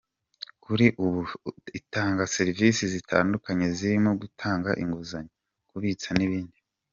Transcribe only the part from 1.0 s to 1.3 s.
ubu,